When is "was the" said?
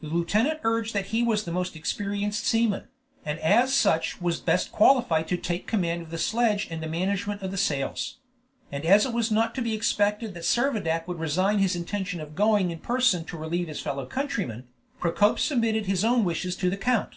1.22-1.52